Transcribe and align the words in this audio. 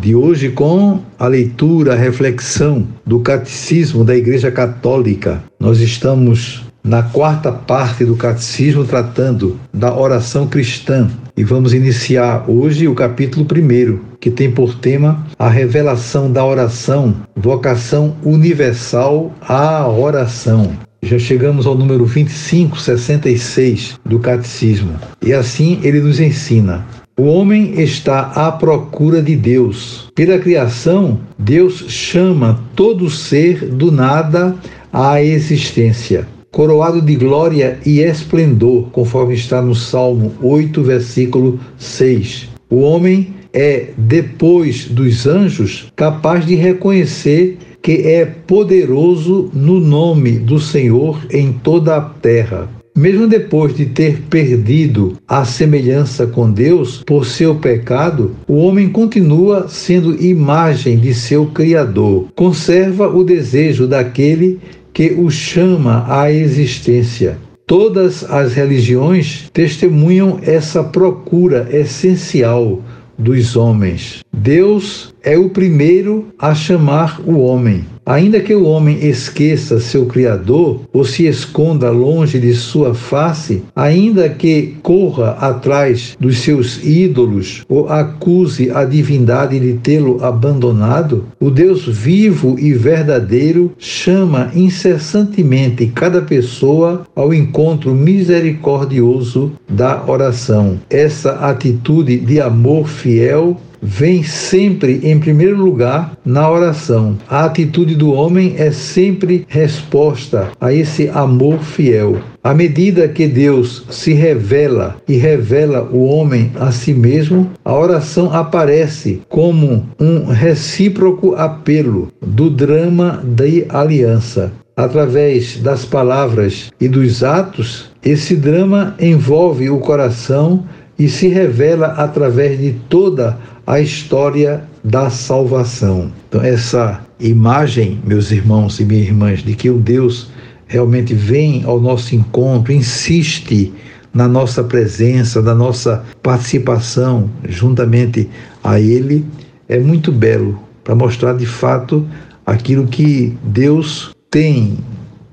de 0.00 0.14
hoje 0.14 0.50
com 0.50 1.00
a 1.18 1.26
leitura, 1.26 1.92
a 1.94 1.96
reflexão 1.96 2.86
do 3.06 3.20
Catecismo 3.20 4.04
da 4.04 4.16
Igreja 4.16 4.50
Católica. 4.50 5.42
Nós 5.58 5.80
estamos 5.80 6.64
na 6.82 7.02
quarta 7.02 7.50
parte 7.50 8.04
do 8.04 8.14
Catecismo 8.14 8.84
tratando 8.84 9.58
da 9.72 9.96
oração 9.96 10.46
cristã 10.46 11.08
e 11.36 11.42
vamos 11.42 11.74
iniciar 11.74 12.44
hoje 12.48 12.86
o 12.86 12.94
capítulo 12.94 13.44
primeiro, 13.44 14.04
que 14.20 14.30
tem 14.30 14.50
por 14.50 14.74
tema 14.74 15.26
a 15.38 15.48
revelação 15.48 16.30
da 16.30 16.44
oração, 16.44 17.14
vocação 17.34 18.14
universal 18.22 19.32
à 19.40 19.88
oração. 19.88 20.72
Já 21.02 21.18
chegamos 21.18 21.66
ao 21.66 21.74
número 21.74 22.04
2566 22.06 23.98
do 24.04 24.18
Catecismo. 24.20 24.94
E 25.20 25.32
assim 25.32 25.80
ele 25.82 26.00
nos 26.00 26.20
ensina: 26.20 26.86
o 27.16 27.24
homem 27.26 27.80
está 27.80 28.32
à 28.34 28.50
procura 28.50 29.22
de 29.22 29.36
Deus. 29.36 30.10
Pela 30.16 30.38
criação, 30.38 31.20
Deus 31.38 31.84
chama 31.88 32.60
todo 32.74 33.08
ser 33.08 33.66
do 33.66 33.92
nada 33.92 34.56
à 34.92 35.22
existência. 35.22 36.26
Coroado 36.50 37.00
de 37.00 37.14
glória 37.14 37.78
e 37.86 38.00
esplendor, 38.00 38.88
conforme 38.90 39.34
está 39.34 39.62
no 39.62 39.74
Salmo 39.76 40.32
8, 40.42 40.82
versículo 40.82 41.60
6. 41.78 42.48
O 42.68 42.80
homem 42.80 43.32
é, 43.52 43.90
depois 43.96 44.86
dos 44.86 45.26
anjos, 45.26 45.92
capaz 45.94 46.44
de 46.44 46.56
reconhecer 46.56 47.58
que 47.80 48.08
é 48.08 48.24
poderoso 48.24 49.50
no 49.52 49.78
nome 49.78 50.32
do 50.32 50.58
Senhor 50.58 51.24
em 51.30 51.52
toda 51.52 51.96
a 51.96 52.00
terra. 52.00 52.68
Mesmo 52.96 53.26
depois 53.26 53.74
de 53.74 53.86
ter 53.86 54.20
perdido 54.30 55.18
a 55.26 55.44
semelhança 55.44 56.28
com 56.28 56.48
Deus 56.48 57.02
por 57.04 57.26
seu 57.26 57.56
pecado, 57.56 58.36
o 58.46 58.54
homem 58.54 58.88
continua 58.88 59.66
sendo 59.68 60.14
imagem 60.24 60.98
de 60.98 61.12
seu 61.12 61.46
Criador. 61.46 62.28
Conserva 62.36 63.08
o 63.08 63.24
desejo 63.24 63.88
daquele 63.88 64.60
que 64.92 65.12
o 65.12 65.28
chama 65.28 66.06
à 66.08 66.30
existência. 66.30 67.36
Todas 67.66 68.22
as 68.30 68.54
religiões 68.54 69.50
testemunham 69.52 70.38
essa 70.42 70.84
procura 70.84 71.66
essencial 71.72 72.80
dos 73.18 73.56
homens. 73.56 74.23
Deus 74.36 75.14
é 75.22 75.38
o 75.38 75.48
primeiro 75.48 76.26
a 76.38 76.54
chamar 76.54 77.20
o 77.24 77.38
homem. 77.38 77.84
Ainda 78.04 78.40
que 78.40 78.54
o 78.54 78.64
homem 78.64 78.98
esqueça 79.06 79.80
seu 79.80 80.04
Criador 80.04 80.80
ou 80.92 81.04
se 81.04 81.26
esconda 81.26 81.90
longe 81.90 82.38
de 82.38 82.52
sua 82.52 82.94
face, 82.94 83.62
ainda 83.74 84.28
que 84.28 84.74
corra 84.82 85.30
atrás 85.40 86.14
dos 86.20 86.38
seus 86.38 86.84
ídolos 86.84 87.64
ou 87.66 87.88
acuse 87.88 88.70
a 88.70 88.84
divindade 88.84 89.58
de 89.58 89.74
tê-lo 89.78 90.22
abandonado, 90.22 91.24
o 91.40 91.50
Deus 91.50 91.86
vivo 91.86 92.56
e 92.58 92.74
verdadeiro 92.74 93.72
chama 93.78 94.50
incessantemente 94.54 95.86
cada 95.86 96.20
pessoa 96.20 97.06
ao 97.16 97.32
encontro 97.32 97.94
misericordioso 97.94 99.52
da 99.66 100.04
oração. 100.06 100.78
Essa 100.90 101.36
atitude 101.36 102.18
de 102.18 102.38
amor 102.38 102.86
fiel 102.86 103.58
vem 103.84 104.22
sempre 104.22 105.00
em 105.04 105.20
primeiro 105.20 105.58
lugar 105.58 106.16
na 106.24 106.50
oração. 106.50 107.18
A 107.28 107.44
atitude 107.44 107.94
do 107.94 108.12
homem 108.12 108.54
é 108.56 108.70
sempre 108.70 109.44
resposta 109.46 110.50
a 110.58 110.72
esse 110.72 111.10
amor 111.10 111.58
fiel. 111.58 112.16
À 112.42 112.54
medida 112.54 113.06
que 113.06 113.26
Deus 113.26 113.84
se 113.90 114.14
revela 114.14 114.96
e 115.06 115.16
revela 115.16 115.82
o 115.92 116.04
homem 116.06 116.50
a 116.58 116.72
si 116.72 116.94
mesmo, 116.94 117.50
a 117.62 117.74
oração 117.74 118.32
aparece 118.32 119.20
como 119.28 119.86
um 120.00 120.24
recíproco 120.26 121.34
apelo 121.34 122.08
do 122.20 122.48
drama 122.48 123.22
de 123.22 123.66
aliança. 123.68 124.50
Através 124.76 125.58
das 125.58 125.84
palavras 125.84 126.70
e 126.80 126.88
dos 126.88 127.22
atos, 127.22 127.90
esse 128.04 128.34
drama 128.34 128.96
envolve 128.98 129.70
o 129.70 129.78
coração 129.78 130.64
e 130.98 131.08
se 131.08 131.28
revela 131.28 131.88
através 131.96 132.58
de 132.58 132.72
toda 132.88 133.38
a 133.66 133.80
história 133.80 134.64
da 134.82 135.10
salvação. 135.10 136.12
Então, 136.28 136.42
essa 136.42 137.00
imagem, 137.18 138.00
meus 138.04 138.30
irmãos 138.30 138.78
e 138.80 138.84
minhas 138.84 139.06
irmãs, 139.06 139.42
de 139.42 139.54
que 139.54 139.70
o 139.70 139.78
Deus 139.78 140.30
realmente 140.66 141.14
vem 141.14 141.64
ao 141.64 141.80
nosso 141.80 142.14
encontro, 142.14 142.72
insiste 142.72 143.72
na 144.12 144.28
nossa 144.28 144.62
presença, 144.62 145.42
na 145.42 145.54
nossa 145.54 146.04
participação 146.22 147.28
juntamente 147.48 148.28
a 148.62 148.78
Ele, 148.78 149.24
é 149.68 149.78
muito 149.78 150.12
belo 150.12 150.60
para 150.82 150.94
mostrar 150.94 151.34
de 151.34 151.46
fato 151.46 152.06
aquilo 152.46 152.86
que 152.86 153.36
Deus 153.42 154.14
tem 154.30 154.78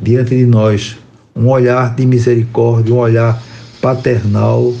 diante 0.00 0.36
de 0.36 0.46
nós, 0.46 0.96
um 1.34 1.48
olhar 1.48 1.94
de 1.94 2.06
misericórdia, 2.06 2.94
um 2.94 2.98
olhar 2.98 3.42
paternal, 3.82 4.72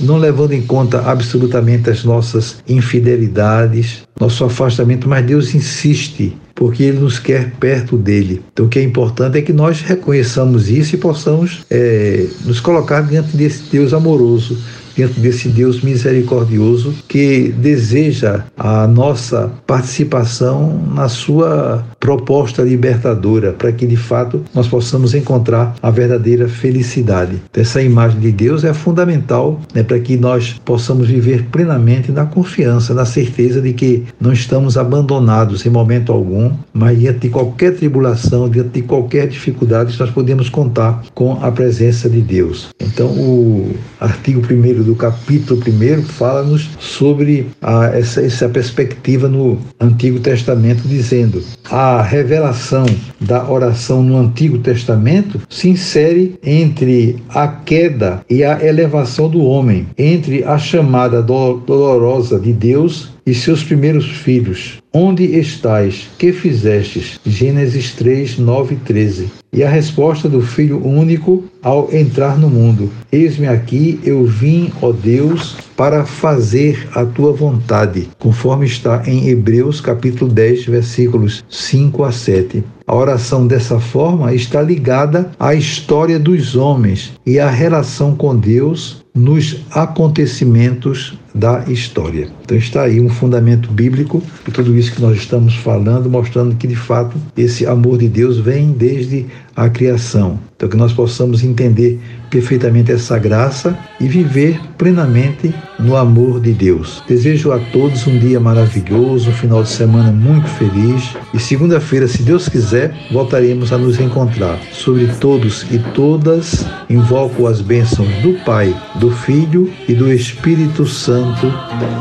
não 0.00 0.16
levando 0.16 0.52
em 0.52 0.62
conta 0.62 1.00
absolutamente 1.02 1.90
as 1.90 2.04
nossas 2.04 2.56
infidelidades, 2.68 4.02
nosso 4.18 4.44
afastamento, 4.44 5.08
mas 5.08 5.24
Deus 5.24 5.54
insiste, 5.54 6.36
porque 6.54 6.82
Ele 6.82 7.00
nos 7.00 7.18
quer 7.18 7.52
perto 7.52 7.96
dele. 7.96 8.42
Então, 8.52 8.66
o 8.66 8.68
que 8.68 8.78
é 8.78 8.82
importante 8.82 9.38
é 9.38 9.42
que 9.42 9.52
nós 9.52 9.80
reconheçamos 9.80 10.68
isso 10.68 10.94
e 10.94 10.98
possamos 10.98 11.64
é, 11.70 12.26
nos 12.44 12.60
colocar 12.60 13.00
diante 13.02 13.36
desse 13.36 13.64
Deus 13.70 13.92
amoroso, 13.92 14.58
diante 14.94 15.20
desse 15.20 15.48
Deus 15.48 15.82
misericordioso 15.82 16.94
que 17.08 17.48
deseja 17.56 18.44
a 18.56 18.86
nossa 18.86 19.50
participação 19.66 20.80
na 20.94 21.08
sua 21.08 21.84
proposta 21.98 22.62
libertadora, 22.62 23.52
para 23.52 23.72
que 23.72 23.86
de 23.86 23.96
fato 23.96 24.42
nós 24.54 24.66
possamos 24.66 25.14
encontrar 25.14 25.74
a 25.82 25.90
verdadeira 25.90 26.48
felicidade. 26.48 27.40
Essa 27.54 27.82
imagem 27.82 28.20
de 28.20 28.32
Deus 28.32 28.64
é 28.64 28.74
fundamental 28.74 29.60
né, 29.74 29.82
para 29.82 29.98
que 29.98 30.16
nós 30.16 30.60
possamos 30.64 31.08
viver 31.08 31.44
plenamente 31.50 32.10
na 32.10 32.26
confiança, 32.26 32.94
na 32.94 33.04
certeza 33.04 33.60
de 33.60 33.72
que 33.72 34.04
não 34.20 34.32
estamos 34.32 34.76
abandonados 34.76 35.64
em 35.64 35.70
momento 35.70 36.12
algum, 36.12 36.52
mas 36.72 36.98
diante 36.98 37.20
de 37.20 37.28
qualquer 37.28 37.74
tribulação, 37.76 38.48
diante 38.48 38.70
de 38.70 38.82
qualquer 38.82 39.28
dificuldade, 39.28 39.96
nós 39.98 40.10
podemos 40.10 40.48
contar 40.48 41.02
com 41.14 41.38
a 41.42 41.50
presença 41.50 42.08
de 42.08 42.20
Deus. 42.20 42.68
Então, 42.80 43.06
o 43.08 43.74
artigo 44.00 44.40
1 44.40 44.81
do 44.82 44.94
capítulo 44.94 45.60
1 45.60 46.02
fala-nos 46.02 46.70
sobre 46.78 47.46
a, 47.60 47.86
essa, 47.86 48.20
essa 48.20 48.48
perspectiva 48.48 49.28
no 49.28 49.58
Antigo 49.80 50.20
Testamento, 50.20 50.86
dizendo: 50.86 51.42
a 51.70 52.02
revelação 52.02 52.86
da 53.20 53.48
oração 53.48 54.02
no 54.02 54.18
Antigo 54.18 54.58
Testamento 54.58 55.40
se 55.48 55.68
insere 55.68 56.38
entre 56.42 57.16
a 57.28 57.48
queda 57.48 58.20
e 58.28 58.44
a 58.44 58.64
elevação 58.64 59.28
do 59.28 59.42
homem, 59.42 59.86
entre 59.96 60.44
a 60.44 60.58
chamada 60.58 61.22
dolorosa 61.22 62.38
de 62.38 62.52
Deus 62.52 63.12
e 63.24 63.34
seus 63.34 63.62
primeiros 63.62 64.06
filhos. 64.06 64.82
Onde 64.92 65.24
estais? 65.24 66.08
Que 66.18 66.32
fizestes? 66.32 67.18
Gênesis 67.24 67.92
3, 67.92 68.38
9 68.38 68.74
e 68.74 68.78
13. 68.78 69.32
E 69.52 69.62
a 69.62 69.68
resposta 69.68 70.28
do 70.28 70.42
Filho 70.42 70.84
único 70.84 71.44
ao 71.62 71.92
entrar 71.94 72.38
no 72.38 72.48
mundo: 72.48 72.90
Eis-me 73.10 73.46
aqui, 73.46 74.00
eu 74.04 74.24
vim, 74.24 74.72
ó 74.80 74.92
Deus, 74.92 75.56
para 75.76 76.04
fazer 76.04 76.88
a 76.94 77.04
tua 77.04 77.32
vontade, 77.32 78.08
conforme 78.18 78.66
está 78.66 79.02
em 79.06 79.28
Hebreus 79.28 79.80
capítulo 79.80 80.30
10, 80.30 80.66
versículos 80.66 81.44
5 81.48 82.04
a 82.04 82.12
7. 82.12 82.64
A 82.86 82.94
oração 82.94 83.46
dessa 83.46 83.78
forma 83.80 84.34
está 84.34 84.60
ligada 84.60 85.30
à 85.38 85.54
história 85.54 86.18
dos 86.18 86.56
homens 86.56 87.12
e 87.24 87.38
à 87.38 87.48
relação 87.48 88.14
com 88.14 88.36
Deus 88.36 89.02
nos 89.14 89.64
acontecimentos 89.70 91.18
da 91.34 91.64
história. 91.68 92.28
Então 92.42 92.56
está 92.56 92.82
aí 92.82 93.00
um 93.00 93.08
fundamento 93.08 93.70
bíblico 93.70 94.22
de 94.44 94.52
tudo 94.52 94.76
isso 94.76 94.92
que 94.92 95.02
nós 95.02 95.16
estamos 95.16 95.54
falando, 95.54 96.10
mostrando 96.10 96.56
que 96.56 96.66
de 96.66 96.76
fato 96.76 97.16
esse 97.36 97.66
amor 97.66 97.98
de 97.98 98.08
Deus 98.08 98.38
vem 98.38 98.72
desde 98.72 99.26
a 99.54 99.68
criação. 99.68 100.38
Então, 100.62 100.70
que 100.70 100.76
nós 100.76 100.92
possamos 100.92 101.42
entender 101.42 102.00
perfeitamente 102.30 102.92
essa 102.92 103.18
graça 103.18 103.76
e 103.98 104.06
viver 104.06 104.60
plenamente 104.78 105.52
no 105.76 105.96
amor 105.96 106.38
de 106.38 106.52
Deus. 106.52 107.02
Desejo 107.08 107.50
a 107.50 107.58
todos 107.58 108.06
um 108.06 108.16
dia 108.16 108.38
maravilhoso, 108.38 109.30
um 109.30 109.32
final 109.32 109.64
de 109.64 109.70
semana 109.70 110.12
muito 110.12 110.46
feliz 110.46 111.16
e 111.34 111.40
segunda-feira, 111.40 112.06
se 112.06 112.22
Deus 112.22 112.48
quiser, 112.48 112.94
voltaremos 113.10 113.72
a 113.72 113.76
nos 113.76 113.98
encontrar. 113.98 114.56
Sobre 114.70 115.08
todos 115.18 115.66
e 115.68 115.80
todas, 115.96 116.64
invoco 116.88 117.48
as 117.48 117.60
bênçãos 117.60 118.14
do 118.22 118.34
Pai, 118.44 118.72
do 119.00 119.10
Filho 119.10 119.68
e 119.88 119.94
do 119.94 120.12
Espírito 120.12 120.86
Santo. 120.86 121.52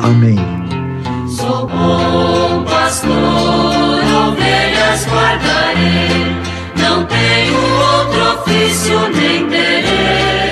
Amém. 0.04 0.38
Sou 1.36 1.66
bom 1.66 2.64
pastor, 2.66 3.10
ovelhas 4.28 5.08
guardarei, 5.08 6.51
não 6.76 7.06
tenho 7.06 7.56
outro 7.96 8.42
ofício 8.42 9.00
nem 9.16 9.48
terei. 9.50 10.52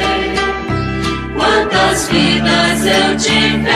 Quantas 1.35 2.09
vidas 2.09 2.85
eu 2.85 3.17
tiver 3.17 3.68